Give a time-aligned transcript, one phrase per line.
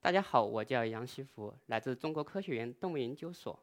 [0.00, 3.58] 大家好，我叫杨希福，来自中国科学院动物研究所。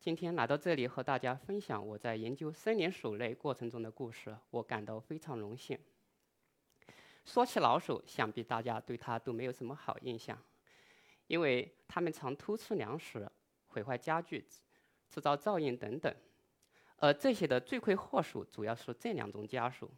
[0.00, 5.78] 今天来到这里和大家分享我在研究森林鼠类过程中的故事，我感到非常荣幸。
[7.24, 10.36] 说起老鼠，想必大家对它都没有什么好印象，
[11.28, 13.30] 因为它们常偷吃粮食、
[13.68, 14.44] 毁坏家具、
[15.08, 16.12] 制造噪音等等。
[16.96, 19.88] 而这些的罪魁祸首主要是这两种家属：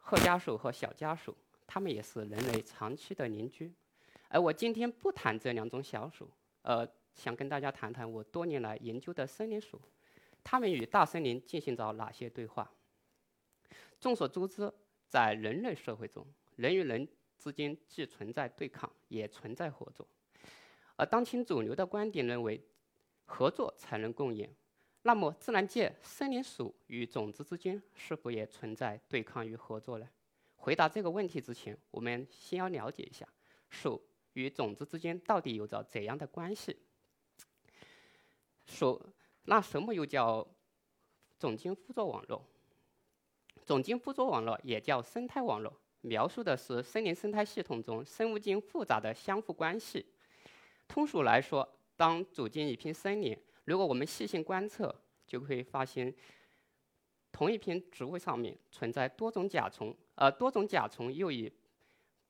[0.00, 1.36] 褐家属和小家属。
[1.68, 3.72] 它们也是人类长期的邻居。
[4.28, 6.30] 而我今天不谈这两种小鼠，
[6.62, 9.80] 呃，想跟大家谈谈我多年来研究的森林鼠，
[10.44, 12.70] 它们与大森林进行着哪些对话？
[14.00, 14.72] 众所周知。
[15.10, 16.22] 在人类社会中，
[16.56, 20.06] 人与人之间既存在对抗，也存在合作。
[20.96, 22.62] 而当前主流的观点认为，
[23.24, 24.46] 合作才能共赢。
[25.00, 30.06] 那么，自然界森林鼠与种子之间是否也存在对抗与合作呢？
[30.56, 33.26] 回答这个问题之前，我们先要了解一下
[33.70, 33.98] 鼠
[34.38, 36.76] 与种子之间到底有着怎样的关系。
[38.66, 39.00] 说，
[39.42, 40.46] 那什么又叫
[41.38, 42.44] 种茎附着网络？
[43.66, 50.06] 种茎附着网络也叫生态网络，描述的是森林生态系统中生物间复杂的相互关系。
[50.86, 54.94] 通俗来说，当走进一片森林，如果我们细心观测，
[55.26, 56.14] 就会发现，
[57.32, 61.52] 同一片植物上面存在多种甲虫，而多种甲虫又以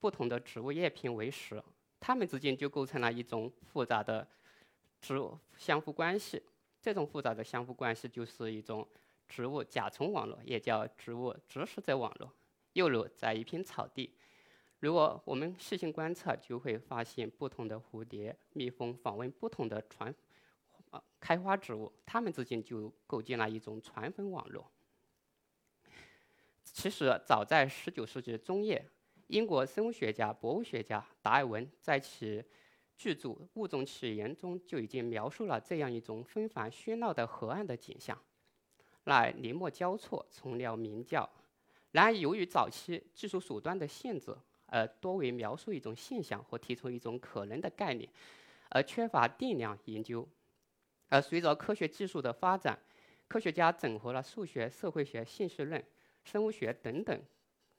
[0.01, 1.63] 不同的植物叶片为食，
[2.01, 4.27] 它们之间就构成了一种复杂的
[5.01, 6.43] 植物相互关系。
[6.81, 8.87] 这种复杂的相互关系就是一种。
[9.31, 12.33] 植物甲虫网络也叫植物植食者网络。
[12.73, 14.11] 又如，在一片草地，
[14.81, 20.15] 如果我们细心观察，就会发现不同的蝴蝶、蜜蜂访问不同的传
[21.21, 24.67] 开花植物，它们之间就构建了一种传粉网络。
[26.65, 28.83] 其实，早在19世纪中叶，
[29.29, 32.43] 英国生物学家、博物学家达尔文在其
[32.97, 38.19] 巨著《物种起源》中就已经描述了这样一种纷繁喧闹的河岸的景象。
[39.05, 41.29] 那林木交错，虫鸟鸣叫。
[41.91, 44.35] 然而，由于早期技术手段的限制，
[44.67, 48.09] 而多为描述一种现象或提出一种可能的概念，
[48.71, 50.27] 而缺乏定量研究。
[51.09, 52.79] 而随着科学技术的发展，
[53.27, 55.83] 科学家整合了数学、社会学、信息论、
[56.25, 57.23] 生物学等等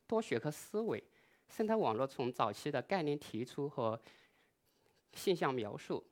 [0.07, 1.03] 多学科思维，
[1.49, 3.99] 生态网络从早期的概念提出和
[5.13, 6.03] 现象描述，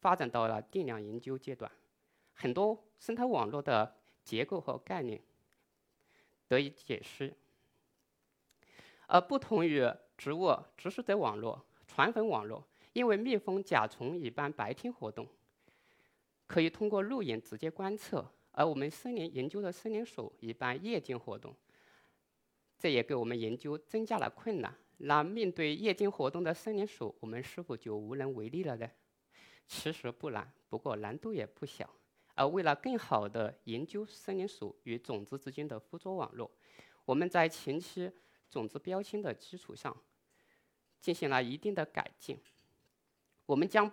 [0.00, 1.70] 发展到了定量研究阶段。
[2.34, 5.20] 很多生态网络的结构和概念
[6.46, 7.34] 得以解释，
[9.06, 9.82] 而不同于
[10.16, 15.26] 植物植食者网络、传粉网络，因为蜜蜂、甲虫一般白天活动，
[16.46, 18.20] 可以通过肉眼直接观测；
[18.52, 21.54] 而我们森林研究的森林鼠一般夜间活动，
[22.78, 24.74] 这也给我们研究增加了困难。
[24.98, 28.90] 那面对夜间活动的森林鼠，我们是否就无能为力了呢？
[29.66, 31.88] 其实不难，不过难度也不小。
[32.34, 36.50] 而为了更好地研究森林鼠与种子之间的附着网络，
[37.04, 38.10] 我们在前期
[38.50, 39.96] 种子标签的基础上
[41.00, 42.38] 进行了一定的改进。
[43.46, 43.90] 我们将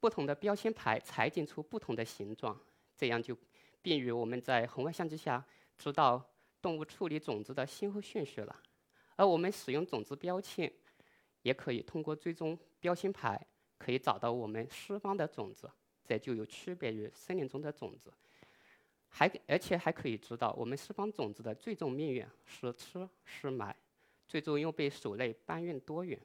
[0.00, 2.58] 不同的标签牌裁剪出不同的形状，
[2.96, 3.36] 这样就
[3.80, 5.44] 便于我们在红外相机下
[5.76, 6.24] 知道
[6.60, 8.56] 动物处理种子的先后顺序了。
[9.16, 10.72] 而我们使用种子标签，
[11.42, 13.40] 也可以通过追踪标签牌，
[13.76, 15.70] 可以找到我们施方的种子。
[16.04, 18.10] 这就有区别于森林中的种子，
[19.08, 23.76] 还而且还可以知道我们释放种子的最终命运是吃是埋，
[24.26, 26.18] 最终又被鼠类搬运多远。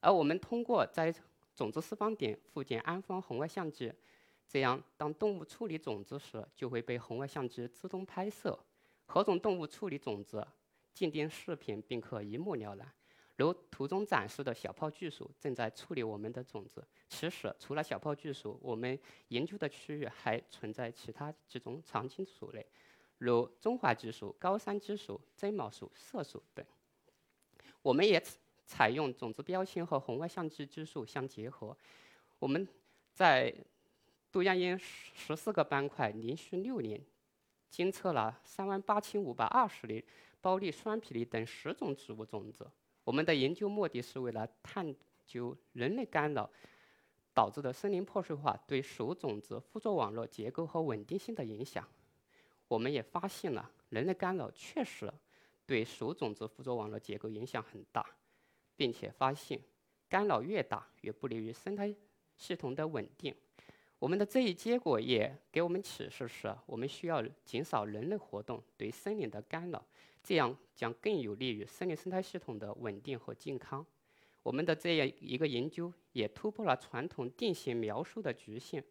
[0.00, 1.14] 而我们通过在
[1.54, 3.92] 种子释放点附近安放红外相机，
[4.48, 8.58] 这样当动物处理种子时，就会被红外相机自动拍摄
[9.12, 10.42] 何种动物处理种子，
[10.94, 12.90] 鉴定视频，并可一目了然。
[13.36, 16.82] 如图中展示的小泡巨鼠正在处理我们的种子。
[17.10, 22.66] 其实，除了小泡巨鼠，我们研究的区域还存在其他几种常青鼠类，
[23.18, 26.64] 如中华棘鼠、高山棘鼠、针毛鼠、色鼠等。
[27.82, 28.18] 我们也
[28.64, 31.76] 采用种子标签和红外相机技术相结合。
[32.38, 32.66] 我们
[33.12, 33.54] 在
[34.30, 36.98] 杜江堰十四个斑块连续六年
[37.72, 40.04] 监测了三万八千五百二十粒
[40.42, 42.70] 包粒、双皮粒等十种植物种子。
[43.02, 46.48] 我们的研究目的是为了探究人类干扰
[47.32, 51.88] 导致的森林破碎化对鼠种子附着网络结构和稳定性的影响。
[52.68, 55.10] 我们也发现了人类干扰确实
[55.64, 58.04] 对鼠种子附着网络结构影响很大，
[58.76, 59.58] 并且发现
[60.10, 61.94] 干扰越大越不利于生态
[62.36, 63.34] 系统的稳定。
[64.02, 69.80] 我们的这一结果也给我们启示是，我们需要减少人类活动对森林的干扰。
[70.24, 73.86] 这样将更有利于森林生态系统的稳定和健康。
[74.42, 78.82] 我们的这样一个研究也突破了传统定性描述的局限，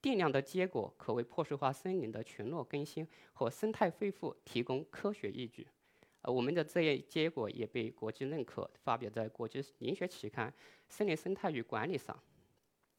[0.00, 5.66] 定量的结果可为破碎化森林的群落更新和生态恢复提供科学依据。
[6.22, 10.50] 呃，我们的这一结果也被国际认可，发表在国际林学期刊
[10.88, 12.18] 《森林生态与管理》上。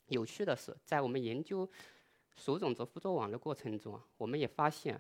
[0.08, 1.70] 有趣的是，在我们研究
[2.36, 5.00] 鼠种子附着网的过程中，我们也发现，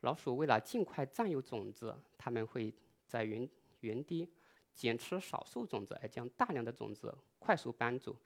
[0.00, 2.74] 老鼠为了尽快占有种子，它们会
[3.06, 3.48] 在原
[3.80, 4.28] 原地。
[4.74, 8.16] 捡吃少数种子，而将大量的种子快速搬走，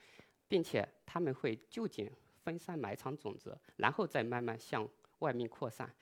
[0.47, 2.09] 并且他们会就近
[2.45, 4.89] 分散埋藏种子，然后再慢慢向
[5.19, 5.93] 外面扩散。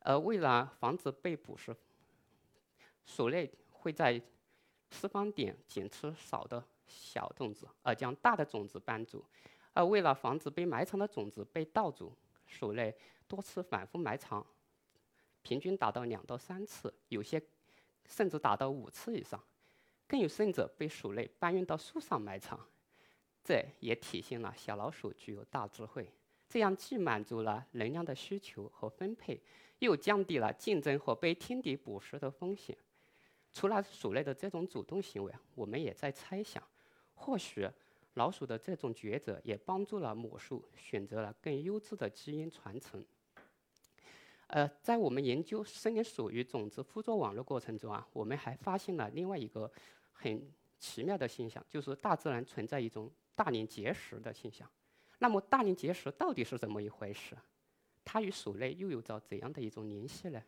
[0.00, 1.72] 而为了防止被捕食，
[3.04, 4.20] 鼠类会在
[4.90, 9.24] 释放点捡吃少的小种子，而将大的种子搬走。
[9.72, 12.16] 而为了防止被埋藏的种子被盗走，
[12.46, 12.96] 鼠类
[13.26, 14.46] 多次反复埋藏，
[15.42, 17.42] 平均达到两到三次，有些。
[18.06, 19.42] 甚至达到五次以上，
[20.06, 22.60] 更有甚者被鼠类搬运到树上埋藏。
[23.42, 26.12] 这也体现了小老鼠具有大智慧。
[26.46, 29.40] 这样既满足了能量的需求和分配，
[29.78, 32.76] 又降低了竞争和被天敌捕食的风险。
[33.54, 36.62] 除了鼠类的这种主动行为，我们也在猜想，
[37.14, 37.68] 或许
[38.14, 43.04] 老鼠的这种抉择也帮助了母树选择了更优质的基因传承。
[44.48, 49.70] 呃，在我们研究森林鼠与种子附着网络过程中啊，我们还发现了另外一个
[50.12, 54.68] 很奇妙的现象，就是大自然存在一种大年结石的现象。
[55.18, 57.36] 那么，大年结石到底是怎么一回事？
[58.04, 60.40] 它与鼠类又有着怎样的一种联系呢？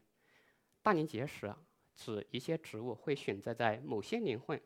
[0.82, 1.52] 大年结石
[1.94, 4.60] 指一些植物会选择在某些年份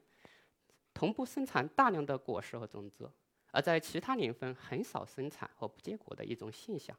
[0.95, 3.11] 同步生产大量的果实和种子，
[3.51, 6.97] 而在其他年份很少生产和不结果的一种现象，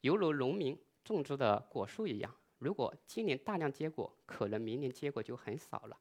[0.00, 0.78] 犹如农民。
[1.04, 5.98] 种植的果树一样，如果今年大量结果，可能明年结果就很少了。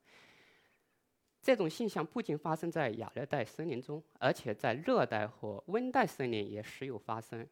[1.42, 7.48] 这种现象不仅发生在亚热带森林中，而且在热带和温带森林也时有发生。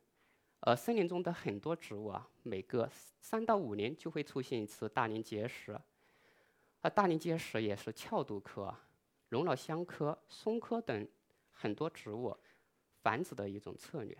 [0.59, 2.87] 而森林中的很多植物啊，每隔
[3.19, 5.75] 三到五年就会出现一次大年结石。
[6.81, 8.71] 而大年结石也是翘毒科、
[9.29, 11.07] 龙脑香科、松科等
[11.51, 12.35] 很多植物
[13.01, 14.17] 繁殖的一种策略。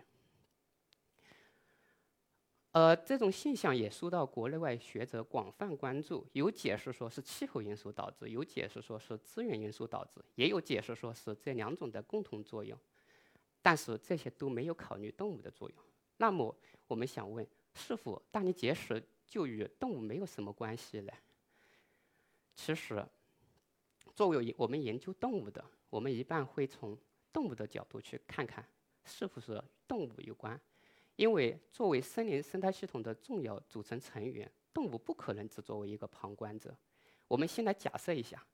[2.72, 6.24] 呃，这种现象也受到国内外学者广泛关注。
[6.34, 12.78] 有解释说是气候因素导致，有解释说是资源因素导致，也有解释说是这两种的共同作用。
[13.60, 15.78] 但是这些都没有考虑动物的作用。
[16.16, 16.54] 那么
[16.86, 21.12] 我们想问，是否大年结石就与动物没有什么关系呢？
[22.54, 23.04] 其实，
[24.20, 26.94] 作为我们研究动物的，我们一般会从
[27.32, 28.62] 动物的角度去看看，
[29.02, 30.60] 是否是动物有关。
[31.16, 36.76] 因为作为森林生态系统的重要组成成员，动物不可能只作为一个旁观者。
[37.28, 38.44] 我们先来假设一下，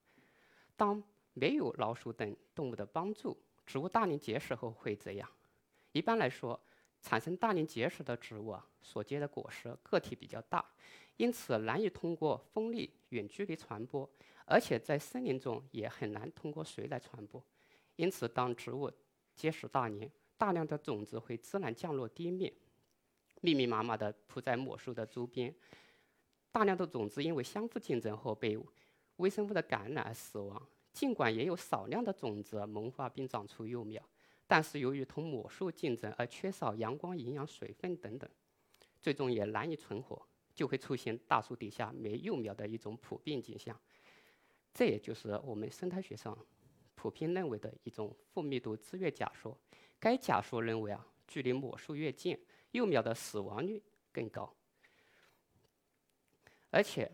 [0.77, 1.03] 当
[1.33, 3.37] 没有老鼠等动物的帮助，
[3.67, 5.29] 植物大年结石后会怎样？
[5.91, 6.61] 一般来说，
[7.01, 10.65] 产生大年结石的植物啊，所结的果实个体比较大，
[11.17, 14.09] 因此难以通过风力远距离传播，
[14.47, 17.45] 而且在森林中也很难通过水来传播。
[17.97, 18.91] 因此，当植物
[19.35, 22.53] 结实大年，大量的种子会自然降落地面，
[23.43, 25.55] 密密麻麻地铺在果树的周边。
[26.51, 28.59] 大量的种子因为相互竞争后被
[29.17, 30.67] 微生物的感染而死亡。
[30.93, 34.03] 尽管也有少量的种子萌发并长出幼苗，
[34.47, 38.31] 但是由于同果树竞争而缺少阳光、营养、水分等等，
[39.01, 43.79] 最终也难以存活，就会出现大树底下没幼苗的一种普遍景象。
[44.77, 46.37] 这也就是我们生态学上
[46.95, 49.57] 普遍认为的一种负密度制约假说。
[49.99, 52.39] 该假说认为啊，距离母树越近，
[52.73, 54.55] 幼苗的死亡率更高。
[56.69, 57.11] 而且，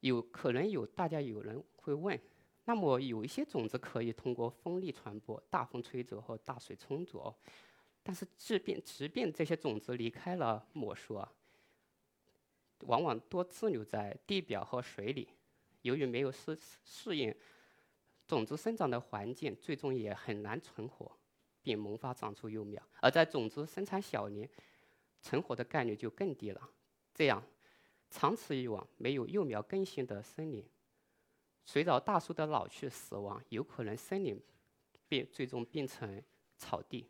[0.00, 2.20] 有可能有大家有人会问，
[2.66, 7.34] 那么有一些种子可以通过风力传播，大风吹走或大水冲走，
[8.02, 11.32] 但是即便即便这些种子离开了母树啊，
[12.80, 15.30] 往往多滞留在地表和水里，
[15.82, 17.34] 由于没有适适应
[18.26, 21.10] 种子生长的环境，最终也很难存活。
[21.60, 24.48] 并萌发长出幼苗，而在种子生产小年，
[25.20, 26.70] 成活的概率就更低了。
[27.12, 27.42] 这样，
[28.08, 30.64] 长此以往，没有幼苗更新的森林，
[31.66, 34.40] 随着大树的老去死亡，有可能森林
[35.08, 36.22] 变最终变成
[36.56, 37.04] 草地。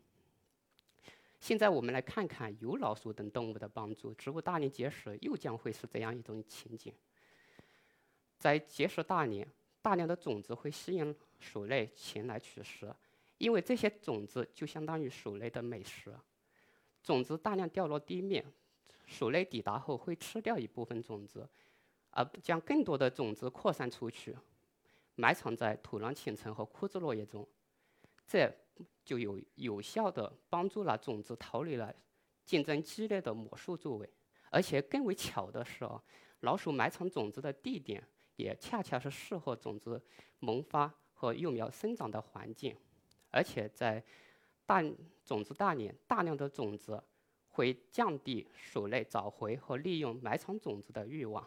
[1.38, 6.92] 现在我们来看看有老鼠等动物的帮助，植物大年结石又将会是怎样一种情景？
[8.38, 9.46] 在结石大年，
[9.82, 12.94] 大量的种子会吸引鼠类前来取食。
[13.38, 16.12] 因为这些种子就相当于鼠类的美食，
[17.02, 18.44] 种子大量掉落地面，
[19.06, 21.48] 鼠类抵达后会吃掉一部分种子，
[22.10, 24.36] 而将更多的种子扩散出去。
[25.14, 27.46] 埋藏在土壤浅层和枯枝落叶中，
[28.26, 28.52] 这
[29.04, 31.94] 就有有效的帮助了种子逃离了
[32.44, 34.08] 竞争激烈的魔术作位。
[34.50, 36.02] 而且更为巧的是哦，
[36.40, 38.02] 老鼠埋藏种子的地点
[38.38, 40.00] 也恰恰是适合种子
[40.38, 42.74] 萌发和幼苗生长的环境，
[43.30, 44.02] 而且在
[44.64, 44.80] 大
[45.24, 47.02] 种子大年，大量的种子
[47.48, 51.46] 会降低鼠类找回和利用埋藏种子的欲望，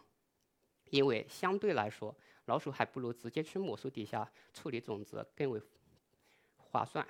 [0.89, 2.15] 因为相对来说。
[2.45, 5.61] 老鼠还不如直接去母树底下处理种子更为
[6.57, 7.07] 划算，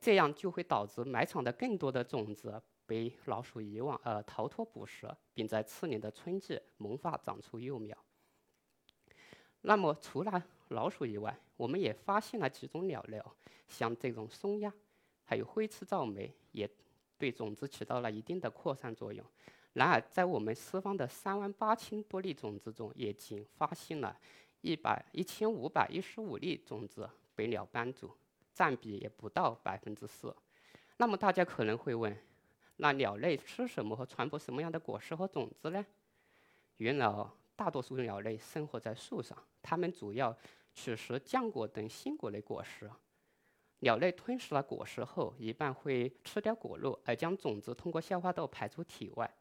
[0.00, 7.94] 这样就会导致埋藏的更多的种子被老鼠遗忘，而逃脱捕食，并在次年的春季萌发长出幼苗。
[9.66, 13.18] 那么，除了老鼠以外，我们也发现了几种鸟类，
[13.66, 14.70] 像这种松鸦，
[15.24, 16.68] 还有灰翅噪鹛，也
[17.16, 19.24] 对种子起到了一定的扩散作用。
[19.72, 24.14] 然而，在我们四方的三万八千多粒种子中，也仅发现了
[24.60, 28.10] 一百一千五百一十五粒种子被鸟斑住，
[28.52, 30.36] 占比也不到百分之四。
[30.98, 32.14] 那么，大家可能会问：
[32.76, 35.86] 那鸟类吃什么和传播什么样的果实和种子呢？
[36.76, 37.06] 原来，
[37.56, 40.36] 大多数鸟类生活在树上，它们主要
[40.74, 42.90] 取食浆果等新果类果实。
[43.80, 49.32] 鸟类吞食了果实后，一般会吃掉果肉，而将种子通过消化道排出体外。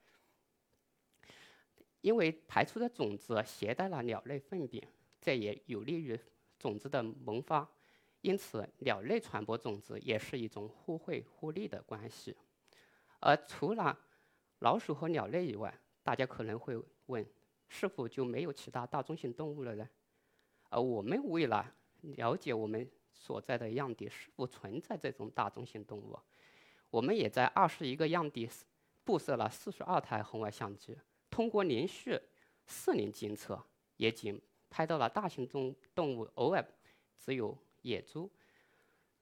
[2.02, 4.86] 因为排出的种子携带了鸟类粪便，
[5.22, 6.20] 这也有利于
[6.60, 7.66] 种子的萌发，
[8.20, 12.36] 因此鸟类传播种子也是一种互惠互利的关系。
[13.22, 13.98] 而除了
[14.60, 17.26] 老鼠和鸟类以外，大家可能会问：
[17.70, 19.90] 是否就没有其他大中型动物了呢？
[20.70, 26.18] 而我们为了了解我们所在的样地是否存在这种大中型动物，
[26.90, 28.50] 我们也在二十一个样地
[29.04, 30.98] 布设了四十二台红外相机。
[31.30, 32.20] 通过连续
[32.66, 33.62] 四年监测，
[33.98, 36.64] 也仅拍到了大型动动物偶尔
[37.18, 38.30] 只有野猪，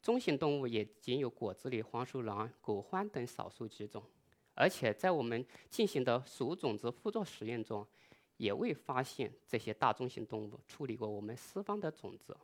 [0.02, 4.04] 中型动物也仅有果子狸、黄鼠狼、狗獾等少数几种。
[4.54, 7.88] 而且在我们进行的鼠种子附着实验中，
[8.42, 12.36] 也未发现这些大中型动物处理过我们四方的种子。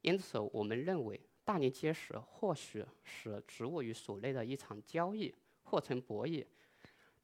[0.00, 6.46] 因此，我们认为大年结石或许是植物与鼠类的一场交易，或成博弈。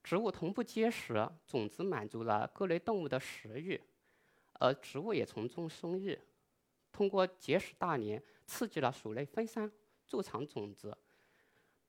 [0.03, 3.81] 植物同步结实，种子满足了各类动物的食欲，
[4.59, 6.15] 而植物也从中受益。
[6.91, 9.71] 通过结实大年，刺激了鼠类分散
[10.05, 10.95] 贮藏种子，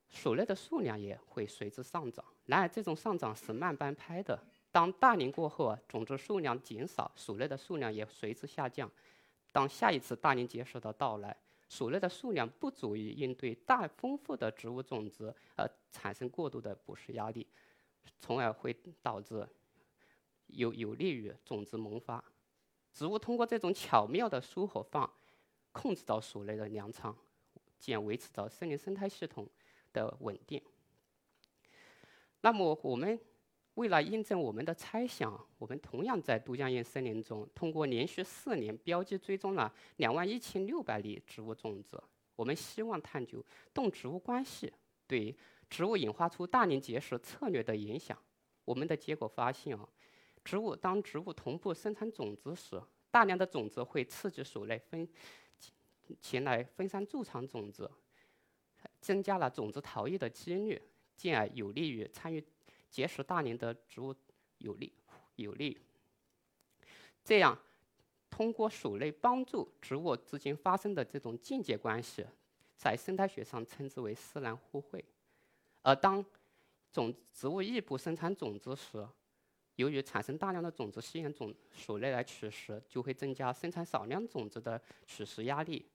[0.09, 2.25] 鼠类的数量也会随之上涨。
[2.47, 4.43] 然而，这种上涨是慢半拍的。
[4.71, 8.89] 当大年过后啊，种子数量减少，鼠类的数量也随之下降。
[9.51, 11.35] 当下一次大年结石的到来，
[11.67, 17.45] 鼠类的数量不足以应对大丰富的植物种子而产生过度的捕食压力。
[18.19, 19.47] 从而会导致
[20.47, 22.23] 有有利于种子萌发。
[22.93, 25.11] 植物通过这种巧妙的疏和放，
[25.71, 27.15] 控制到鼠类的粮仓，
[27.77, 29.47] 进而维持到森林生态系统
[29.93, 30.61] 的稳定。
[32.41, 33.19] 那么，我们
[33.81, 41.99] 为了印证我们的猜想，我们同样在都江堰森林中，通过连续四年标记追踪了两万一千六百粒植物种子。
[42.35, 44.71] 我们希望探究动植物关系
[45.07, 45.35] 对。
[45.67, 48.15] 植物演化出大年结石策略的影响，
[48.65, 49.89] 我们的结果发现啊，
[50.43, 55.07] 植物当植物同步生产种子时，大量的种子会刺激鼠类分
[56.19, 57.89] 前来分散贮藏种子，
[58.99, 60.79] 增加了种子逃逸的几率，
[61.15, 62.43] 进而有利于参与
[62.91, 64.13] 结实大年的植物
[64.59, 64.93] 有利
[65.37, 65.79] 有利。
[67.23, 67.57] 这样，
[68.29, 72.25] 通过鼠类帮助植物之间发生的这种间接关系，
[72.75, 75.03] 在生态学上称之为丝兰互惠。
[75.81, 76.23] 而当
[76.91, 79.07] 种植物异步生产种子时，
[79.75, 85.85] 由于产生大量的种子吸引种鼠类来取食，就会增加生产少量种子的取食压力，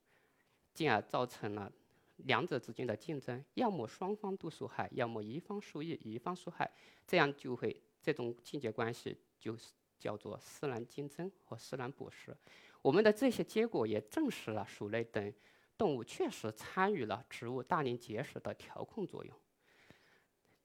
[0.72, 1.70] 进而造成了
[2.16, 6.70] 两者之间的竞争，要么双方都受害，要么一方受益，一方受害，
[7.06, 12.36] 这样就会这种竞争关系就是叫做丝兰竞争和丝兰捕食。
[12.82, 15.32] 我们的这些结果也证实了鼠类等
[15.76, 19.34] 动物确实参与了植物大年结石的调控作用。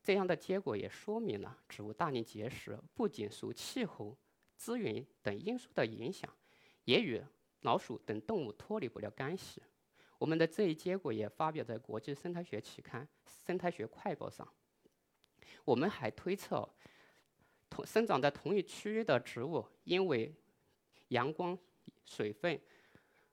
[0.04, 4.18] 这样的结果也说明了植物大年结石不仅受气候、
[4.56, 6.34] 资源等因素的影响，
[6.86, 7.22] 也与
[7.62, 9.62] 老鼠等动物脱离不了干系。
[10.22, 13.04] 我们的这一结果也发表在国际生态学期刊
[13.44, 14.48] 《生态学快报》上。
[15.66, 16.70] 我们还推测，
[17.68, 20.32] 同生长在同一区域的植物因为
[21.08, 21.58] 阳光、
[22.06, 22.62] 水分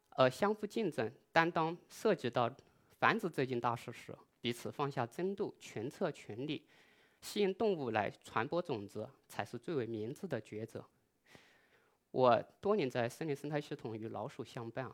[0.09, 2.51] 而相互竞争，但当涉及到
[2.93, 6.67] 繁殖这件大事时，彼此放下争斗，权策权力，
[7.21, 10.83] 吸引动物来传播种子，才是最为明智的抉择。
[12.13, 14.91] 我多年在森林生态系统与老鼠相伴，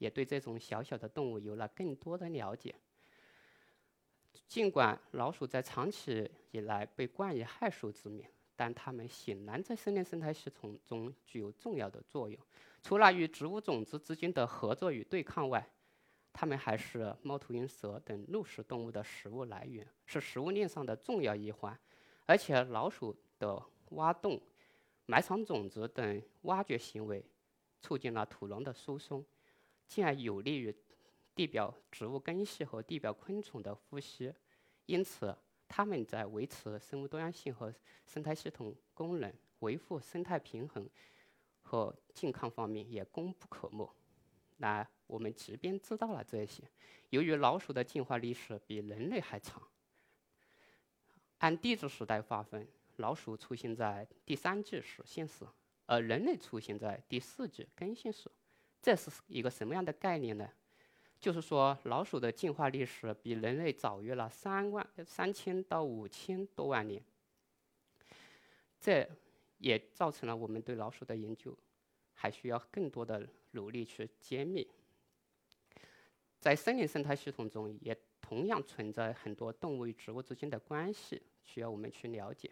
[0.00, 2.74] 也对这种小小的动物有了更多的了解。
[4.48, 8.26] 尽管老鼠在长期以来被冠以害鼠之名，
[8.56, 12.40] 但它们显然在森林生态系统中具有重要的作用。
[12.82, 15.64] 除了与植物种子之间的合作与对抗外，
[16.32, 21.78] 它们还是猫头鹰、蛇等肉食动物的食物来源，是食物链上的重要一环。
[22.24, 24.40] 而且，老鼠的挖洞、
[25.06, 27.24] 埋藏种子等挖掘行为，
[27.82, 29.24] 促进了土壤的疏松，
[29.90, 30.74] 进而有利于。
[31.32, 34.30] 地表植物根系和地表昆虫的呼吸，
[34.84, 35.34] 因此
[35.66, 37.72] 它们在维持生物多样性和
[38.04, 40.86] 生态系统功能、维护生态平衡
[41.62, 43.88] 和健康方面也功不可没。
[44.58, 46.62] 那我们即便知道了这些，
[47.08, 49.66] 由于老鼠的进化历史比人类还长，
[51.38, 55.46] 按地质时代划分，老鼠出现在第三纪始新世，
[55.86, 58.30] 而人类出现在第四纪更新世。
[58.82, 60.48] 这是一个什么样的概念呢？
[61.18, 67.02] 就是说，老鼠的进化历史比人类早约了三万三千到五千多万年，
[68.80, 69.06] 这
[69.58, 71.54] 也造成了我们对老鼠的研究
[72.14, 74.66] 还需要更多的努力去揭秘。
[76.38, 82.50] 在森林生态系统中，也同样存在很多动物与植物之间的关系需要我们去了解，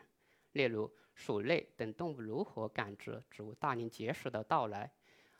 [0.52, 4.92] 例如鼠类等动物如何感知植物大年节食的到来，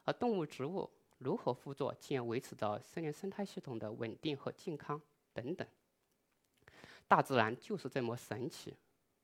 [0.09, 0.91] 而动物、植物。
[1.19, 5.01] 如何辅佐，进而维持着森林生态系统的稳定和健康
[5.35, 5.67] 等等。
[7.09, 8.75] 大自然就是这么神奇，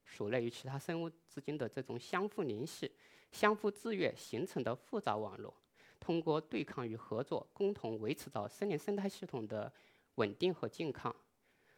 [0.04, 2.90] 鼠类与其他生物之间的这种相互联系、
[3.30, 5.54] 相互制约形成的复杂网络，
[6.00, 9.72] 通过对抗与合作，共同维持着森林生态系统的
[10.16, 11.14] 稳定和健康。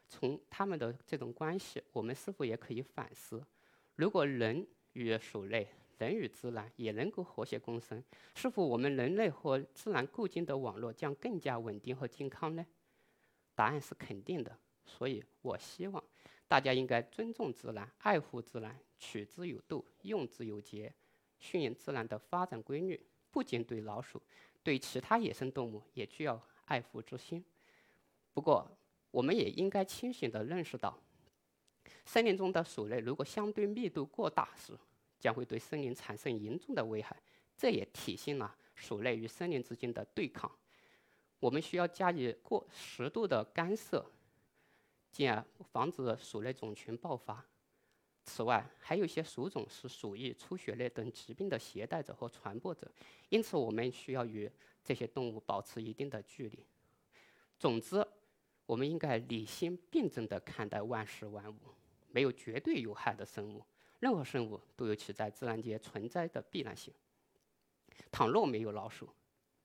[0.08, 3.44] 从它们的这种关系，我们是否也可以反思：
[3.96, 5.68] 如果人与鼠类？
[5.98, 8.02] 人与自然也能够和谐共生，
[8.34, 12.66] 是否我们人类和自然构建的网络将更加稳定和健康呢？
[13.54, 14.56] 答案是肯定的。
[14.84, 16.02] 所以我希望
[16.46, 20.92] 大家应该尊重自然，爱护自然，取之有度，用之有节，
[21.38, 23.04] 顺应自然的发展规律。
[23.32, 24.22] 不仅对老鼠，
[24.62, 27.44] 对其他野生动物也具有爱护之心。
[28.32, 28.70] 不过，
[29.10, 30.98] 我们也应该清醒地认识到，
[32.04, 34.72] 森林中的鼠类如果相对密度过大时，
[35.18, 37.16] 将会对森林产生严重的危害，
[37.56, 40.50] 这也体现了鼠类与森林之间的对抗。
[41.38, 44.04] 我们需要加以过适度的干涉，
[45.12, 47.44] 进而防止鼠类种群爆发。
[48.24, 52.90] 此外，还有一些鼠种是鼠疫出血类等疾病的携带者和传播者，
[53.28, 54.50] 因此我们需要与
[54.82, 56.66] 这些动物保持一定的距离。
[57.58, 58.04] 总之，
[58.66, 61.58] 我们应该理性辩证地看待万事万物，
[62.10, 63.62] 没有绝对有害的生物。
[64.06, 66.94] 任何生物都有其在自然界存在的必然性。
[68.12, 69.08] 倘若没有老鼠，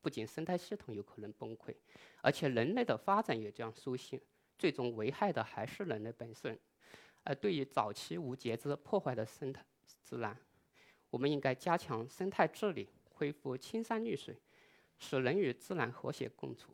[0.02, 1.76] 不仅生态系统有可能崩溃，
[2.24, 4.20] 而且人类的发展也将受限，
[4.58, 6.58] 最终危害的还是人类本身。
[7.24, 9.64] 而对于早期无节制破坏的生态
[10.04, 10.36] 自然，
[11.12, 14.36] 我们应该加强生态治理，恢复青山绿水，
[14.98, 16.74] 使人与自然和谐共处。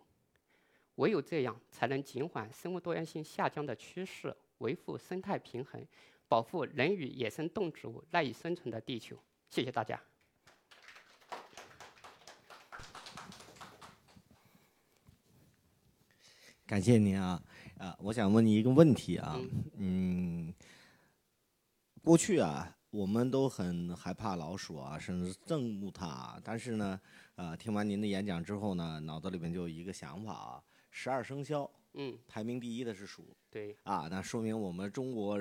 [0.95, 5.85] 唯有这样，才能减缓生物多样性下降的趋势，维护生态平衡。
[6.29, 9.17] 保护人与野生动植物赖以生存的地球。
[9.49, 10.01] 谢谢大家。
[16.65, 17.41] 感谢您啊，
[17.77, 19.39] 啊，我想问你一个问题啊，
[19.77, 20.53] 嗯，
[22.03, 26.37] 过去啊，我们都很害怕老鼠啊，甚至憎恶它。
[26.43, 26.99] 但是呢，
[27.35, 35.39] 呃，听完您的演讲之后呢，脑子里面就有一个想法啊，十二生肖，嗯，排名第一的是鼠，对，啊，那说明我们中国。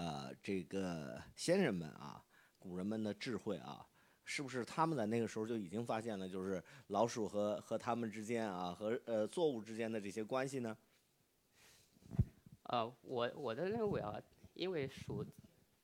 [0.00, 2.24] 呃，这个先人们啊，
[2.58, 3.86] 古人们的智慧啊，
[4.24, 10.74] 是不是他们在那个时候就已经发现了，就是老鼠和和他们之间啊，和呃作物之间的这些关系呢？
[12.62, 14.18] 呃，我我的认为啊，
[14.54, 15.22] 因为鼠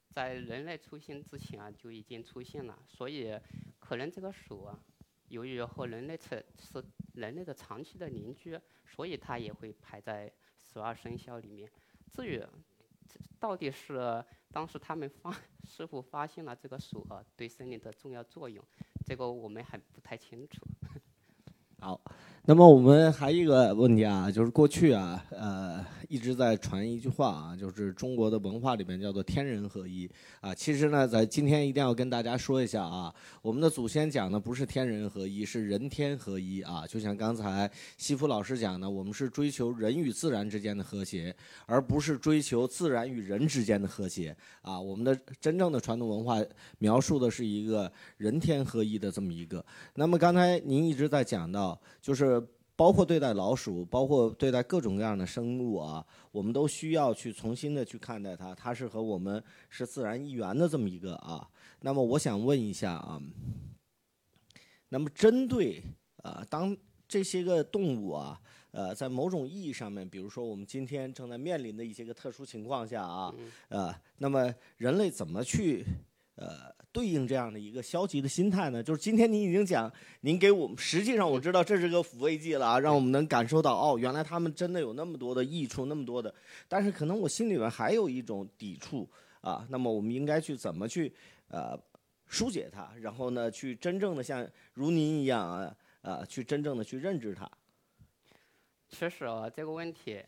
[0.09, 3.39] 在人类出现之前啊就已经出现了，所以
[3.79, 4.81] 可能这个鼠啊，
[5.29, 11.71] 由于和人类是是人类的长期的邻居，所以它也会排在十二生肖里面。
[12.11, 12.43] 至于
[13.39, 15.35] 到底是当时他们发
[15.69, 18.63] 是否发现了这个鼠啊对森林的重要作用，
[19.05, 20.63] 这个我们还不太清楚。
[21.79, 22.01] 好，
[22.45, 30.09] 那么我们还有一个问题啊，就是过去啊，呃，一直在传一句话啊，就是中国的文化里面叫做天人合一
[30.41, 30.55] 啊。
[30.55, 36.87] 其实呢，在今天一定要跟大家说一下啊，我们的祖先讲的不是天人合一，是人天合一啊。
[36.87, 41.35] 就像刚才西福老师讲的，我们是追求人与自然之间的和谐，
[41.67, 44.81] 而不是追求自然与人之间的和谐啊。
[44.81, 46.43] 我们的真正的传统文化
[46.79, 49.65] 描述的是一个人天合一的这么一个。
[49.95, 52.43] 那么刚才您一直在讲到，就是。
[52.77, 61.49] 包括对待老鼠，包括对待各种各样的生物啊，我们都需要去重新的去看待它，它是和我们是自然一员的这么一个啊。
[61.81, 63.21] 那么我想问一下啊，
[64.91, 65.83] 那么针对
[66.23, 66.77] 啊，当
[67.09, 68.39] 这些个动物啊，
[68.73, 73.35] 呃，在某种意义上面，比如说我们今天正在面临的一些个特殊情况下啊，
[73.69, 75.83] 呃，那么人类怎么去
[76.37, 76.75] 呃？
[76.93, 86.35] 对应这样的一个消极的心态呢，就是今天您已经讲，您给我们，实际上我知道这是个抚慰剂了啊，让我们能感受到哦，原来他们真的有那么多的益处，那么多的，
[86.69, 89.07] 但是可能我心里面还有一种抵触
[89.43, 91.15] 啊，那么我们应该去怎么去
[91.49, 91.79] 呃
[92.29, 97.47] 疏解它，然后呢，去真正的像如您一样啊啊，去真正的去认知它。
[98.89, 100.19] 其实啊，这个问题，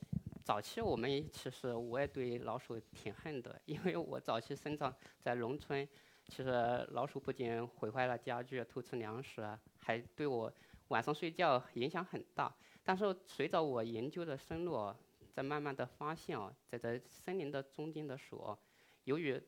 [0.48, 5.86] 早期我们其实我也对老鼠挺恨的，因为我早期生长在农村。
[6.24, 6.50] 其实
[6.92, 10.50] 老鼠不仅毁坏了家具、偷吃粮食，还对我
[10.88, 12.50] 晚上睡觉影响很大。
[12.82, 14.90] 但是随着我研究的深入，
[15.34, 18.56] 在慢慢的发现哦，在这森林的中间的鼠，
[19.04, 19.38] 由于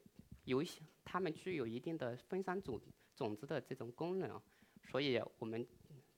[0.45, 2.79] 有些它们具有一定的分散种
[3.17, 4.39] 种子的这种功能，
[4.83, 5.67] 所以我们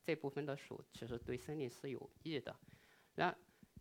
[0.03, 2.57] 这部分的鼠其实对森林是有益的。
[3.15, 3.33] 然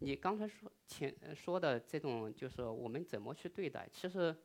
[0.02, 3.88] 你刚才说前说的这种，就是我们怎么去对待？
[3.92, 4.36] 其实。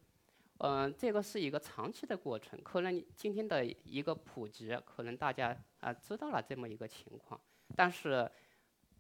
[0.60, 2.58] 嗯，这个是一个长期的过程。
[2.62, 7.38] 可能今天的一个普及，可能大家啊知道了这么一个情况。
[7.76, 8.26] 但是，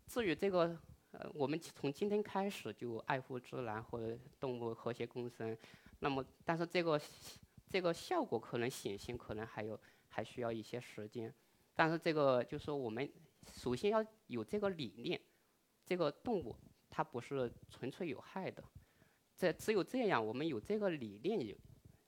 [0.06, 0.78] 至于这个，
[1.12, 5.56] 呃，我们从今天开始就爱护自然和动物和谐共生，
[6.00, 7.00] 那么，但是这个
[7.70, 11.34] 这个效果可能显现，可能还有还需要一些时间。
[11.74, 13.10] 但是这个就是我们
[13.50, 15.18] 首先要有这个理念，
[15.86, 16.54] 这个动物
[16.90, 18.62] 它不是纯粹有害的。
[19.36, 21.54] 这只有这样，我们有这个理念有，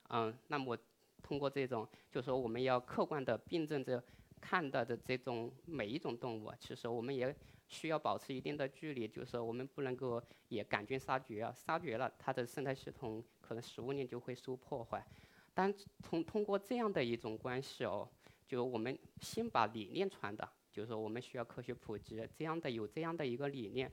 [0.09, 0.77] 嗯，那么
[1.23, 4.03] 通过这种，就说我们要客观的辩证着
[4.41, 7.35] 看待的这种每一种动物，其实我们也
[7.67, 15.07] 需要保持一定的距离，就是说我们不能够也赶尽杀绝啊，杀绝了它的生态系统可能十五年就会受破坏。
[15.53, 18.09] 但通通过这样的一种关系哦，
[18.47, 23.91] 就我们先把理念传达，就是说我们需要科学普及，这样的有这样的一个理念。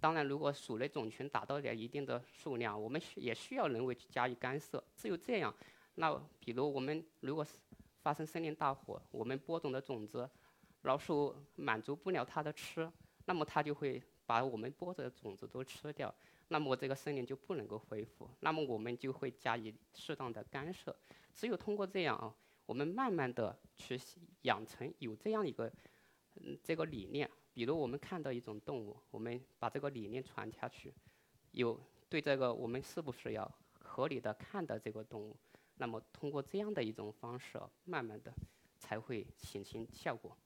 [0.00, 4.82] 当然，如果鼠类种群达到了一定的数量，我们需也需要人为去加以干涉。
[4.96, 5.54] 只有这样，
[5.94, 7.52] 那比如我们如果是
[8.02, 10.28] 发生森林大火，我们播种的种子，
[10.82, 12.90] 老鼠满足不了它的吃，
[13.26, 16.12] 那么它就会把我们播种的种子都吃掉，
[16.48, 18.28] 那么这个森林就不能够恢复。
[18.40, 20.94] 那么我们就会加以适当的干涉。
[21.32, 22.34] 只有通过这样啊，
[22.66, 23.98] 我们慢慢的去
[24.42, 25.72] 养成有这样一个
[26.42, 27.28] 嗯这个理念。
[27.52, 30.92] 比如我们看到一种动物，我们把这个理念传下去，
[31.52, 35.36] 有对这个我们是不是要合理的看待这个动物？
[35.76, 38.32] 那么通过这样的一种方式，慢慢的
[38.76, 40.36] 才会显现效果。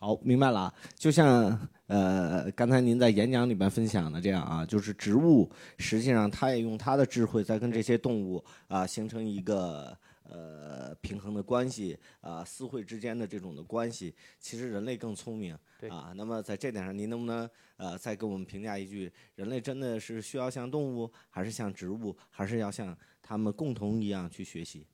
[0.00, 0.74] 好，明白了。
[0.96, 1.56] 就像
[1.86, 9.96] 呃刚才您在演讲里面分享的这样啊，就是植物实际上它也用它的智慧在跟这些动物啊形成一个。
[10.24, 15.54] 呃，平衡的关系啊，私会之间的这种的关系，其实人类更聪明
[15.90, 16.12] 啊。
[16.16, 24.86] 那么在这点上，您能不能呃再给我们评价一句：人类真的是需要像动物，还是像植物，还是要像它们共同一样去学习？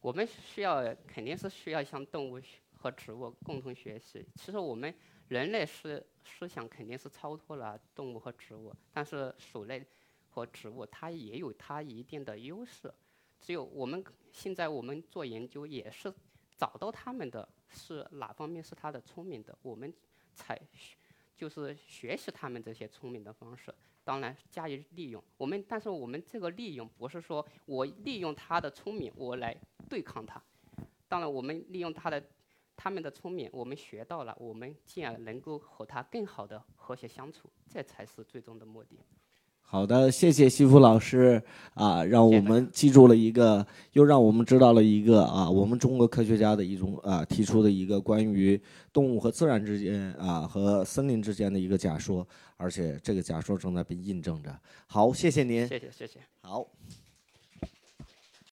[0.00, 2.40] 我们需要肯定是需要像动物
[2.74, 4.26] 和植物共同学习。
[4.34, 4.92] 其实我们
[5.28, 9.86] 人类是思想肯定是超脱了动物和植物，但是鼠类
[10.28, 12.92] 和植物它也有它一定的优势。
[13.42, 16.10] 只有我们现在我们做研究也是
[16.56, 19.92] 找到他们的是哪方面是他的聪明的，我们
[20.32, 20.58] 才
[21.36, 23.74] 就是学习他们这些聪明的方式，
[24.04, 25.22] 当然加以利用。
[25.36, 29.56] 我们但是我们这个利用不是说我利用他的聪明我来
[29.90, 30.40] 对抗他，
[31.08, 32.22] 当然我们利用他的
[32.76, 39.00] 他们的聪明，我们学到了，我们进而能够和他更好的和谐相处，这才是最终的目的。
[39.64, 48.60] 好的，谢谢西夫老师啊，让我们记住了一个，又让我们知道了一个啊，我们中国科学家的一种啊提出的一个关于
[48.92, 52.26] 动物和自然之间啊和森林之间的一个假说，
[52.58, 54.54] 而且这个假说正在被印证着。
[54.86, 55.66] 好，谢谢您。
[55.66, 56.20] 谢谢，谢谢。
[56.42, 56.68] 好。